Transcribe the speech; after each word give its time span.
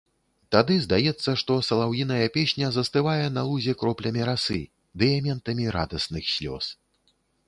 Тады 0.53 0.75
здаецца, 0.85 1.33
што 1.41 1.57
салаўіная 1.67 2.27
песня 2.37 2.69
застывае 2.77 3.27
на 3.35 3.43
лузе 3.49 3.75
кроплямі 3.81 4.25
расы, 4.31 4.57
дыяментамі 5.03 5.69
радасных 5.77 6.23
слёз. 6.37 6.65